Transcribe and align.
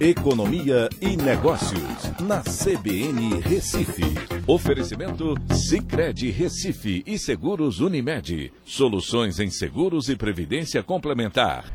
Economia 0.00 0.88
e 0.98 1.14
Negócios, 1.14 2.10
na 2.22 2.40
CBN 2.40 3.38
Recife. 3.42 4.02
Oferecimento 4.46 5.34
Cicred 5.52 6.30
Recife 6.30 7.04
e 7.06 7.18
Seguros 7.18 7.80
Unimed. 7.80 8.50
Soluções 8.64 9.38
em 9.38 9.50
seguros 9.50 10.08
e 10.08 10.16
previdência 10.16 10.82
complementar. 10.82 11.66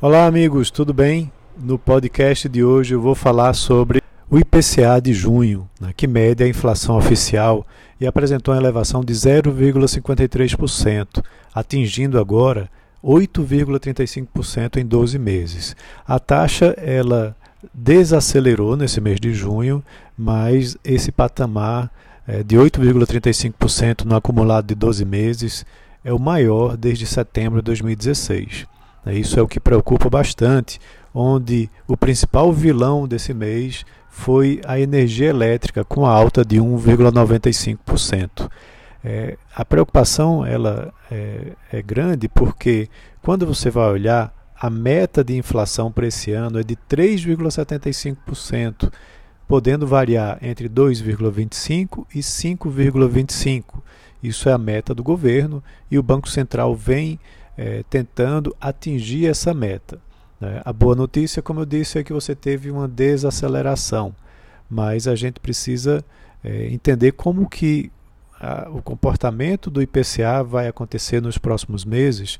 Olá, 0.00 0.24
amigos, 0.24 0.70
tudo 0.70 0.94
bem? 0.94 1.30
No 1.54 1.78
podcast 1.78 2.48
de 2.48 2.64
hoje 2.64 2.94
eu 2.94 3.00
vou 3.02 3.14
falar 3.14 3.52
sobre 3.52 4.00
o 4.30 4.38
IPCA 4.38 4.98
de 4.98 5.12
junho, 5.12 5.68
né, 5.78 5.92
que 5.94 6.06
mede 6.06 6.42
a 6.42 6.48
inflação 6.48 6.96
oficial 6.96 7.66
e 8.00 8.06
apresentou 8.06 8.54
uma 8.54 8.60
elevação 8.60 9.04
de 9.04 9.12
0,53%, 9.12 11.22
atingindo 11.54 12.18
agora 12.18 12.70
8,35% 13.04 14.78
em 14.78 14.86
12 14.86 15.18
meses. 15.18 15.76
A 16.06 16.18
taxa 16.18 16.74
ela 16.78 17.36
desacelerou 17.72 18.76
nesse 18.76 19.00
mês 19.00 19.20
de 19.20 19.32
junho, 19.32 19.82
mas 20.16 20.76
esse 20.84 21.12
patamar 21.12 21.90
é, 22.26 22.42
de 22.42 22.56
8,35% 22.56 24.04
no 24.04 24.16
acumulado 24.16 24.66
de 24.66 24.74
12 24.74 25.04
meses 25.04 25.66
é 26.04 26.12
o 26.12 26.18
maior 26.18 26.76
desde 26.76 27.06
setembro 27.06 27.60
de 27.60 27.66
2016. 27.66 28.66
É, 29.06 29.14
isso 29.14 29.38
é 29.38 29.42
o 29.42 29.48
que 29.48 29.60
preocupa 29.60 30.08
bastante, 30.08 30.80
onde 31.14 31.68
o 31.86 31.96
principal 31.96 32.52
vilão 32.52 33.06
desse 33.08 33.34
mês 33.34 33.84
foi 34.08 34.60
a 34.66 34.78
energia 34.78 35.28
elétrica, 35.28 35.84
com 35.84 36.04
alta 36.04 36.44
de 36.44 36.58
1,95%. 36.58 38.50
É, 39.02 39.36
a 39.54 39.64
preocupação 39.64 40.44
ela 40.44 40.92
é, 41.10 41.52
é 41.72 41.80
grande 41.80 42.28
porque 42.28 42.88
quando 43.22 43.46
você 43.46 43.70
vai 43.70 43.88
olhar 43.90 44.32
a 44.60 44.68
meta 44.68 45.24
de 45.24 45.34
inflação 45.34 45.90
para 45.90 46.06
esse 46.06 46.32
ano 46.32 46.58
é 46.58 46.62
de 46.62 46.76
3,75%, 46.76 48.92
podendo 49.48 49.86
variar 49.86 50.36
entre 50.42 50.68
2,25% 50.68 52.04
e 52.14 52.18
5,25%. 52.18 53.64
Isso 54.22 54.50
é 54.50 54.52
a 54.52 54.58
meta 54.58 54.94
do 54.94 55.02
governo 55.02 55.64
e 55.90 55.98
o 55.98 56.02
Banco 56.02 56.28
Central 56.28 56.76
vem 56.76 57.18
é, 57.56 57.82
tentando 57.88 58.54
atingir 58.60 59.26
essa 59.26 59.54
meta. 59.54 59.98
Né? 60.38 60.60
A 60.62 60.74
boa 60.74 60.94
notícia, 60.94 61.40
como 61.40 61.60
eu 61.60 61.66
disse, 61.66 61.98
é 61.98 62.04
que 62.04 62.12
você 62.12 62.34
teve 62.34 62.70
uma 62.70 62.86
desaceleração, 62.86 64.14
mas 64.68 65.08
a 65.08 65.16
gente 65.16 65.40
precisa 65.40 66.04
é, 66.44 66.66
entender 66.66 67.12
como 67.12 67.48
que 67.48 67.90
a, 68.38 68.68
o 68.68 68.82
comportamento 68.82 69.70
do 69.70 69.80
IPCA 69.80 70.44
vai 70.44 70.68
acontecer 70.68 71.22
nos 71.22 71.38
próximos 71.38 71.82
meses 71.82 72.38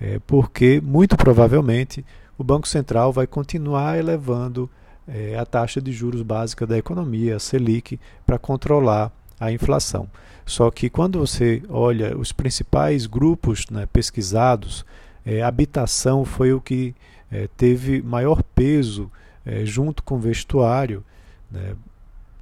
é, 0.00 0.20
porque 0.26 0.80
muito 0.80 1.16
provavelmente 1.16 2.04
o 2.36 2.44
Banco 2.44 2.68
Central 2.68 3.12
vai 3.12 3.26
continuar 3.26 3.98
elevando 3.98 4.70
é, 5.06 5.36
a 5.38 5.44
taxa 5.44 5.80
de 5.80 5.90
juros 5.90 6.22
básica 6.22 6.66
da 6.66 6.78
economia, 6.78 7.36
a 7.36 7.40
Selic, 7.40 7.98
para 8.26 8.38
controlar 8.38 9.10
a 9.40 9.50
inflação. 9.50 10.08
Só 10.44 10.70
que 10.70 10.88
quando 10.88 11.18
você 11.18 11.62
olha 11.68 12.16
os 12.16 12.32
principais 12.32 13.06
grupos 13.06 13.66
né, 13.70 13.86
pesquisados, 13.92 14.84
é, 15.24 15.42
habitação 15.42 16.24
foi 16.24 16.52
o 16.52 16.60
que 16.60 16.94
é, 17.30 17.48
teve 17.56 18.02
maior 18.02 18.42
peso 18.42 19.10
é, 19.44 19.64
junto 19.64 20.02
com 20.02 20.18
vestuário. 20.18 21.04
Né, 21.50 21.74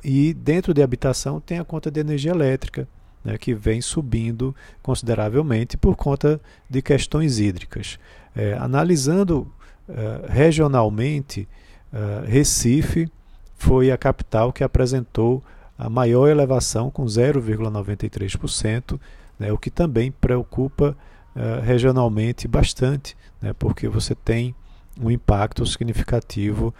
e 0.04 0.32
dentro 0.34 0.72
de 0.72 0.82
habitação 0.82 1.40
tem 1.40 1.58
a 1.58 1.64
conta 1.64 1.90
de 1.90 1.98
energia 1.98 2.30
elétrica, 2.30 2.86
né, 3.26 3.36
que 3.36 3.52
vem 3.52 3.80
subindo 3.80 4.54
consideravelmente 4.80 5.76
por 5.76 5.96
conta 5.96 6.40
de 6.70 6.80
questões 6.80 7.40
hídricas. 7.40 7.98
É, 8.36 8.52
analisando 8.52 9.52
é, 9.88 10.32
regionalmente, 10.32 11.48
é, 11.92 12.30
Recife 12.30 13.10
foi 13.56 13.90
a 13.90 13.98
capital 13.98 14.52
que 14.52 14.62
apresentou 14.62 15.42
a 15.76 15.90
maior 15.90 16.28
elevação, 16.28 16.88
com 16.88 17.04
0,93%, 17.04 19.00
né, 19.40 19.52
o 19.52 19.58
que 19.58 19.70
também 19.70 20.12
preocupa 20.12 20.96
é, 21.34 21.60
regionalmente 21.64 22.46
bastante, 22.46 23.16
né, 23.42 23.52
porque 23.58 23.88
você 23.88 24.14
tem 24.14 24.54
um 25.00 25.10
impacto 25.10 25.66
significativo 25.66 26.72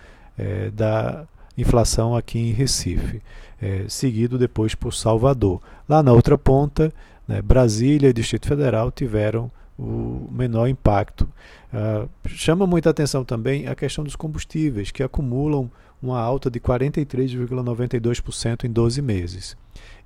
da 0.75 1.26
inflação 1.56 2.17
aqui 2.17 2.39
em 2.39 2.53
Recife, 2.53 3.22
é, 3.61 3.84
seguido 3.89 4.39
depois 4.39 4.75
por 4.75 4.93
Salvador. 4.93 5.61
Lá 5.89 6.03
na 6.03 6.12
outra 6.12 6.37
ponta, 6.37 6.93
né, 7.27 7.41
Brasília 7.43 8.11
e 8.11 8.12
Distrito 8.12 8.47
Federal 8.47 8.91
tiveram 8.91 9.50
o 9.78 10.28
menor 10.31 10.69
impacto. 10.69 11.27
Uh, 11.72 12.06
chama 12.28 12.66
muita 12.66 12.91
atenção 12.91 13.25
também 13.25 13.66
a 13.66 13.75
questão 13.75 14.05
dos 14.05 14.15
combustíveis, 14.16 14.91
que 14.91 15.03
acumulam 15.03 15.71
uma 16.03 16.21
alta 16.21 16.50
de 16.50 16.61
43,92% 16.61 18.65
em 18.65 18.71
12 18.71 19.00
meses. 19.03 19.56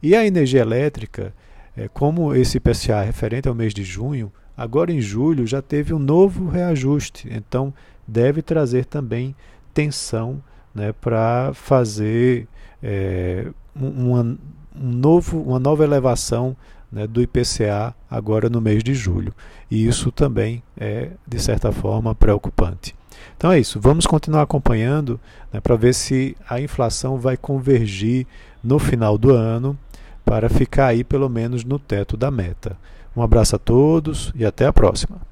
E 0.03 0.17
a 0.17 0.27
energia 0.27 0.61
elétrica, 0.61 1.35
é, 1.77 1.89
como 1.89 2.35
esse 2.35 2.57
IPCA 2.57 3.03
é 3.03 3.05
referente 3.05 3.49
ao 3.49 3.55
mês 3.55 3.75
de 3.75 3.85
junho, 3.85 4.33
agora 4.57 4.91
em 4.93 5.01
julho 5.01 5.47
já 5.47 5.63
teve 5.63 5.95
um 5.95 5.99
novo 5.99 6.49
reajuste, 6.49 7.29
então 7.31 7.73
deve 8.07 8.43
trazer 8.43 8.85
também 8.87 9.35
tensão 9.73 10.43
né, 10.75 10.93
para 10.93 11.53
fazer 11.55 12.47
é, 12.83 13.47
uma, 13.75 14.23
um 14.23 14.39
novo, 14.75 15.41
uma 15.43 15.59
nova 15.59 15.85
elevação 15.85 16.57
né, 16.91 17.07
do 17.07 17.23
IPCA 17.23 17.95
agora 18.11 18.49
no 18.49 18.61
mês 18.61 18.83
de 18.83 18.95
julho. 18.95 19.35
E 19.71 19.87
isso 19.87 20.11
também 20.11 20.63
é, 20.77 21.11
de 21.27 21.39
certa 21.41 21.71
forma, 21.73 22.15
preocupante. 22.15 22.95
Então 23.37 23.51
é 23.53 23.59
isso, 23.59 23.81
vamos 23.81 24.07
continuar 24.07 24.43
acompanhando 24.43 25.21
né, 25.53 25.61
para 25.61 25.77
ver 25.77 25.95
se 25.95 26.37
a 26.49 26.61
inflação 26.61 27.19
vai 27.19 27.37
convergir 27.37 28.27
no 28.63 28.79
final 28.79 29.17
do 29.17 29.31
ano 29.31 29.79
para 30.25 30.49
ficar 30.49 30.87
aí 30.87 31.03
pelo 31.03 31.29
menos 31.29 31.65
no 31.65 31.79
teto 31.79 32.17
da 32.17 32.31
meta. 32.31 32.77
Um 33.17 33.23
abraço 33.23 33.57
a 33.57 33.59
todos 33.59 34.33
e 34.35 34.45
até 34.45 34.67
a 34.67 34.73
próxima. 34.73 35.30